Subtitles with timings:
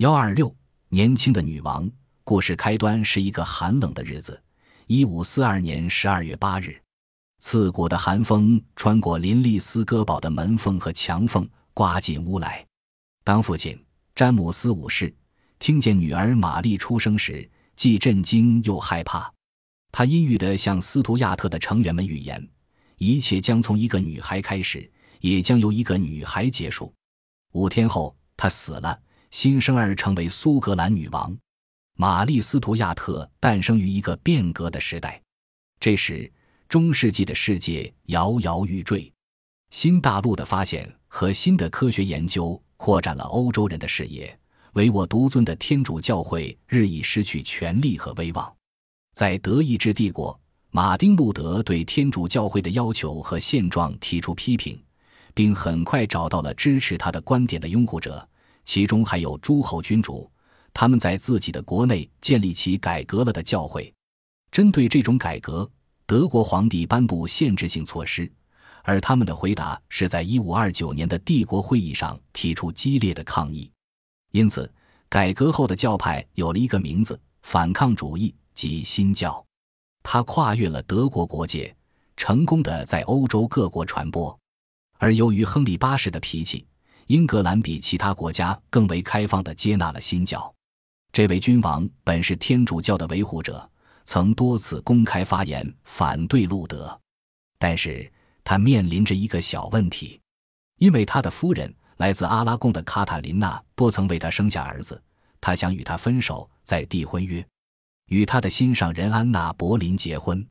[0.00, 0.56] 幺二六，
[0.88, 1.86] 年轻的女王。
[2.24, 4.42] 故事开端是一个寒冷的日子，
[4.86, 6.80] 一五四二年十二月八日，
[7.38, 12.66] 刺骨的寒风穿过林利斯哥堡的门缝和墙缝，刮进屋来。
[13.24, 13.78] 当父亲
[14.14, 15.14] 詹姆斯五世
[15.58, 17.46] 听见女儿玛丽出生时，
[17.76, 19.30] 既震惊又害怕。
[19.92, 22.48] 他阴郁地向斯图亚特的成员们预言：
[22.96, 24.90] 一切将从一个女孩开始，
[25.20, 26.90] 也将由一个女孩结束。
[27.52, 28.98] 五天后，他死了，
[29.30, 31.36] 新生儿成为苏格兰女王。
[31.96, 35.20] 玛丽·斯图亚特诞生于一个变革的时代。
[35.78, 36.30] 这时，
[36.68, 39.12] 中世纪的世界摇摇欲坠，
[39.70, 42.60] 新大陆的发现和新的科学研究。
[42.82, 44.40] 扩展了欧洲人的视野，
[44.72, 48.50] 唯我独尊的天主教会日益失去权力和威望。
[49.12, 50.40] 在德意志帝国，
[50.70, 54.82] 马丁·路德对天主教会的要求和现状提出批评，
[55.34, 58.26] 并很快找到了支持他的观点的拥护者，
[58.70, 60.30] 其中还有诸侯君主。
[60.72, 63.92] 他们在自己的国内建立起改革了的教会。
[64.52, 65.68] 针对这种改革，
[66.06, 68.30] 德国皇帝颁布限制性措施。
[68.84, 73.68] 而他们的回答是在1529年的帝国会议上提出激烈的抗议，
[74.30, 74.72] 因此
[75.08, 79.44] 改革后的教派有了一个名字——反抗主义及新教。
[80.04, 81.74] 它跨越了德国国界，
[82.16, 84.38] 成功的在欧洲各国传播。
[84.98, 86.64] 而由于亨利八世的脾气，
[87.10, 90.54] 英格兰比其他国家更为开放的接纳了新教。
[91.12, 93.68] 这位君王本是天主教的维护者，
[94.04, 96.98] 曾多次公开发言反对路德，
[97.58, 98.08] 但是。
[98.42, 100.18] 他面临着一个小问题，
[100.78, 105.00] 因为他的夫人来自阿拉贡的卡塔琳娜不曾为他生下儿子，
[105.40, 107.46] 他想与她分手，再缔婚约，
[108.06, 110.44] 与他的心上人安娜·柏林结婚。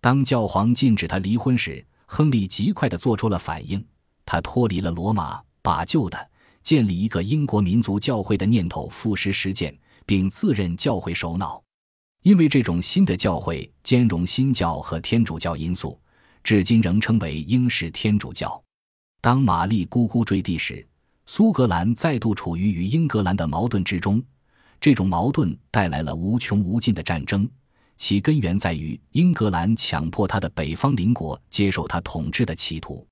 [0.00, 3.84] 当教皇禁止他离婚时，亨利极快地做出了反应，
[4.24, 6.30] 他脱离了罗马，把旧的
[6.62, 11.60] 建立一个英国民族教会的念头付实实践，并自任教会首脑。
[12.22, 15.98] 因为这种新的教会兼容新教和天主教因素。
[16.42, 18.62] 至今仍称为英式天主教。
[19.22, 20.86] 当玛丽咕咕坠地时，
[21.24, 24.22] 苏格兰再度处于与英格兰的矛盾之中。
[24.78, 27.48] 这种矛盾带来了无穷无尽的战争，
[27.96, 33.06] 其根源在于英格兰强迫他的北方邻国接受他统治的企图。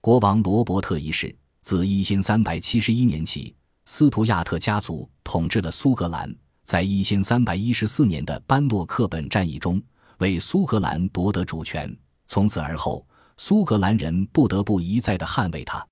[0.00, 3.54] 国王罗伯特一世自一千三百七十一年起，
[3.84, 6.34] 斯图亚特家族统治了苏格兰。
[6.64, 9.82] 在一千三百一十四年的班诺克本战役中，
[10.18, 11.94] 为苏格兰夺得主权。
[12.28, 13.04] 从此而后，
[13.36, 15.84] 苏格兰人不得不一再的捍卫它。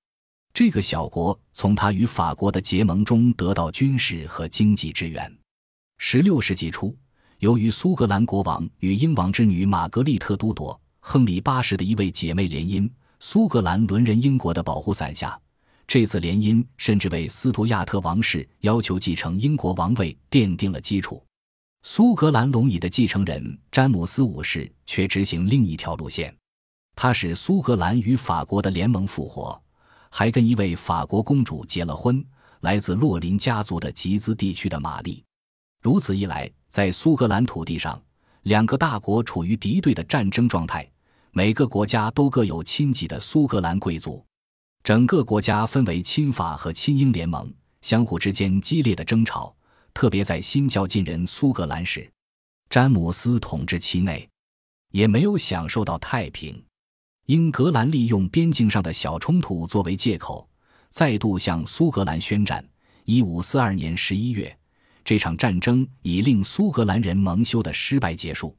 [0.55, 5.33] 这个小国从他与法国的结盟中得到军事和经济支援。
[5.99, 6.97] 十六世纪初，
[7.39, 12.89] 由于苏格兰国王与英王之女玛格丽特都铎、亨利八世的一位姐妹联姻，
[13.21, 15.39] 苏格兰沦人英国的保护伞下，
[15.89, 21.25] 这次联姻甚至为斯图亚特王室要求继承英国王位奠定了基础。
[21.83, 26.37] 苏格兰龙椅的继承人詹姆斯五世却执行另一条路线，
[26.95, 29.59] 他使苏格兰与法国的联盟复活，
[30.11, 32.23] 还跟一位法国公主结了婚，
[32.61, 35.25] 来自洛林家族的吉兹地区的玛丽。
[35.81, 37.99] 如此一来，在苏格兰土地上，
[38.43, 40.87] 两个大国处于敌对的战争状态，
[41.31, 44.23] 每个国家都各有亲戚的苏格兰贵族，
[44.83, 47.53] 整个国家分为亲法和亲英联盟，
[47.83, 49.55] 相互之间激烈的争吵。
[49.93, 52.09] 特别在新教进人苏格兰时，
[52.71, 54.29] 詹姆斯统治期内，
[54.93, 56.63] 也没有享受到太平。
[57.27, 60.49] 英格兰利用边境上的小冲突作为借口，
[60.89, 62.65] 再度向苏格兰宣战。
[63.05, 64.57] 一五四二年十一月，
[65.05, 68.57] 这场战争以令苏格兰人蒙羞的失败结束。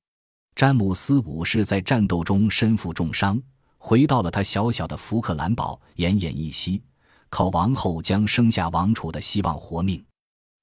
[0.56, 3.42] 詹姆斯五世在战斗中身负重伤，
[3.80, 6.84] 回到了他小小的福克兰堡，奄奄一息，
[7.30, 10.04] 靠王后将生下王储的希望活命。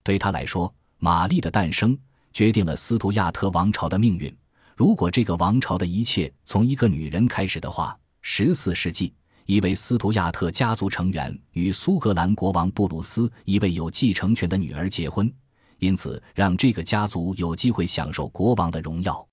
[0.04, 1.98] 对他来说，玛丽的诞生
[2.32, 4.32] 决定了斯图亚特王朝的命运。
[4.76, 9.14] 如果这个王朝的一切从一个女人开始的话，十四世纪，
[9.46, 15.32] 一位斯图亚特家族成员与苏格兰国王布鲁斯一位有继承权的女儿结婚，
[15.78, 19.26] 因此让这个家族有机会享受国王的荣耀。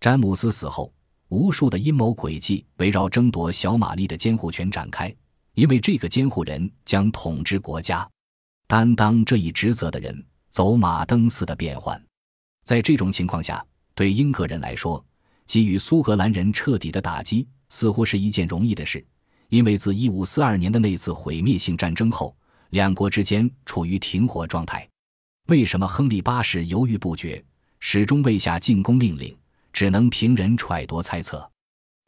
[0.00, 0.92] 詹姆斯死后，
[1.30, 5.14] 无数的阴谋诡计围绕争夺小玛丽的监护权展开，
[5.54, 8.08] 因为这个监护人将统治国家。
[8.66, 12.00] 担当这一职责的人走马灯似的变换，
[12.64, 15.04] 在这种情况下，对英格人来说，
[15.46, 19.04] 给予苏格兰人彻底的打击似乎是一件容易的事，
[19.50, 22.36] 因为自1542年的那次毁灭性战争后，
[22.70, 24.88] 两国之间处于停火状态。
[25.46, 27.40] 为什么亨利八世犹豫不决，
[27.78, 29.36] 始终未下进攻命令？
[29.72, 31.50] 只能凭人揣度猜测。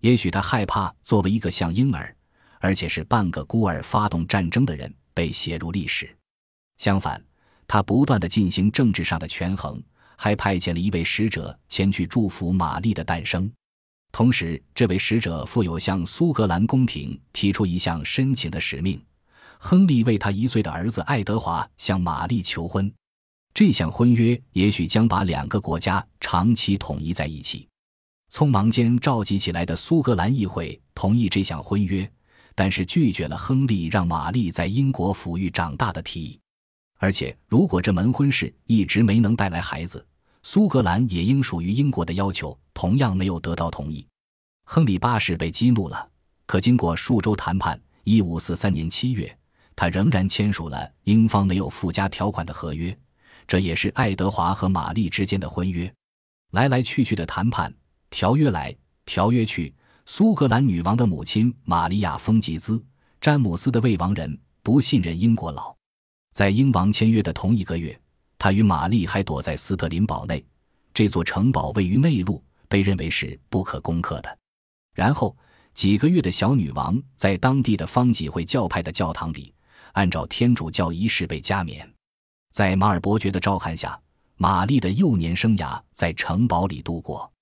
[0.00, 2.14] 也许他害怕作为一个像婴儿，
[2.58, 6.14] 而且是半个孤儿发动战争的人被写入历史。
[6.78, 7.22] 相反，
[7.68, 9.80] 他不断的进行政治上的权衡，
[10.16, 13.50] 还派遣了一位使者前去祝福玛丽的诞生。
[14.10, 19.02] 同时，这位使者负有向苏格兰宫廷提出一项申请的使命：
[19.58, 22.92] 亨利为他一岁的儿子爱德华向玛丽求婚。
[23.54, 27.68] 这项婚约也许将把两个国家长期统一在一起。
[28.30, 32.10] 匆忙间召集起来的苏格兰议会同意这项婚约，
[32.54, 36.40] 但是拒绝了亨利让玛丽在英国抚育长大的提议。
[36.98, 40.06] 而且，如果这门婚事一直没能带来孩子，
[40.42, 42.58] 苏格兰也应属于英国的要求。
[42.74, 44.06] 同样没有得到同意，
[44.64, 46.08] 亨利八世被激怒了。
[46.46, 49.36] 可经过数周谈判，一五四三年七月，
[49.76, 52.96] 他仍然签署了英方没有附加条款的合约。
[53.46, 55.92] 这也是爱德华和玛丽之间的婚约。
[56.52, 57.74] 来来去去的谈判，
[58.10, 58.74] 条约来，
[59.04, 59.74] 条约去。
[60.06, 62.84] 苏格兰女王的母亲玛利亚·丰吉兹，
[63.20, 65.74] 詹姆斯的未亡人，不信任英国佬。
[66.32, 67.98] 在英王签约的同一个月，
[68.38, 70.44] 他与玛丽还躲在斯特林堡内。
[70.92, 72.42] 这座城堡位于内陆。
[72.72, 74.38] 被认为是不可攻克的。
[74.94, 75.36] 然后，
[75.74, 79.52] 几个月的小女王在当地的方济会教派的教堂里，
[79.92, 81.86] 按照天主教仪式被加冕。
[82.52, 83.98] 在马尔伯爵的照看下，
[84.36, 87.32] 玛丽的幼年生涯在城堡里度过。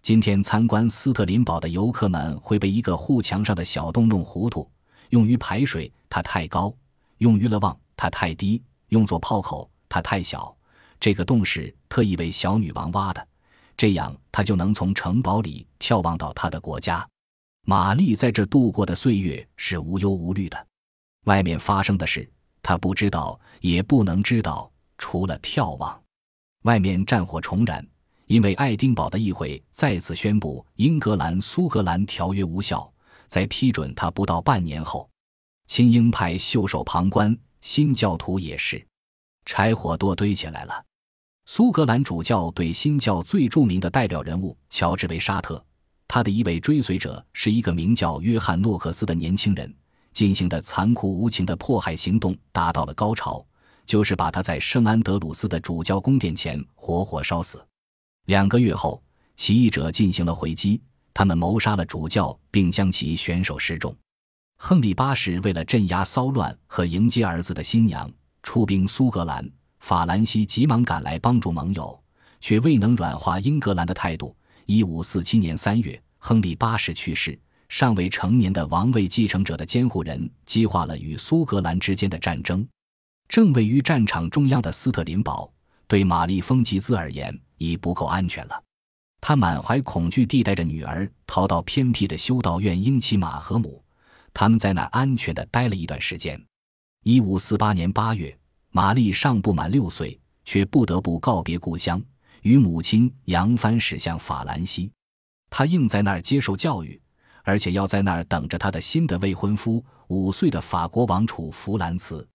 [0.00, 4.66] 今天参观斯特林堡的游客们会被一个护墙上的小洞弄糊涂：
[5.10, 6.74] 用于排水，它太高；
[7.18, 8.58] 用于了望，它太低；
[8.88, 10.56] 用作炮口，它太小。
[10.98, 13.28] 这个洞是特意为小女王挖的。
[13.76, 17.06] 这样，她就能从城堡里眺望到她的国家。
[17.66, 20.66] 玛丽在这度过的岁月是无忧无虑的。
[21.24, 22.30] 外面发生的事，
[22.64, 24.68] 他不知道，也不能知道。
[24.96, 26.02] 除了眺望，
[26.62, 27.86] 外面战火重燃，
[28.26, 32.90] 因为爱丁堡的议会再次宣布英格兰苏格兰条约无效。
[33.26, 35.08] 在批准他不到半年后，
[35.66, 38.82] 亲英派袖手旁观，新教徒也是，
[39.44, 40.84] 柴火多堆起来了。
[41.46, 45.62] 苏格兰主教对新教最著名的代表人物乔治·维沙特，
[46.06, 49.74] 他的一位追随者是一个名叫约翰·诺克斯的年轻人，
[50.14, 53.44] 进行的残酷无情的迫害行动达到了高潮，
[53.84, 57.62] 就是把他在圣安德鲁斯的主教宫殿前活活烧死。
[58.26, 59.02] 两个月后，
[59.36, 60.80] 起义者进行了回击，
[61.12, 63.94] 他们谋杀了主教，并将其选手示众。
[64.56, 68.10] 亨利八世为了镇压骚乱和迎接儿子的新娘，
[68.42, 69.46] 出兵苏格兰。
[69.80, 72.02] 法兰西急忙赶来帮助盟友，
[72.40, 74.34] 却未能软化英格兰的态度。
[74.64, 77.38] 一五四七年三月，亨利八世去世，
[77.68, 82.66] 尚未成年的王位继承者的监护人激化了与苏格兰之间的战争。
[83.28, 85.52] 正位于战场中央的斯特林堡，
[85.86, 88.62] 对玛丽·丰吉兹而言已不够安全了。
[89.20, 93.82] 他满怀恐惧地带着女儿逃到偏僻的修道院英奇马和姆，
[94.32, 96.40] 他们在那安全地待了一段时间。
[97.02, 98.36] 一五四八年八月。
[98.76, 102.02] 玛丽尚不满六岁，却不得不告别故乡，
[102.42, 104.90] 与母亲扬帆驶向法兰西。
[105.48, 107.00] 她应在那儿接受教育，
[107.44, 112.26] 而且要在那儿等着她的新的未婚夫——五岁的法国王储弗兰茨。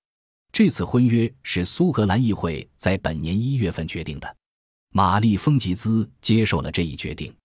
[0.54, 4.36] 这次婚约是苏格兰议会在本年一月份决定的。
[4.92, 7.36] 玛丽·丰吉兹接受了这一决定。